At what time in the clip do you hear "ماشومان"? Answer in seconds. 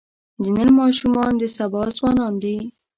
0.81-1.31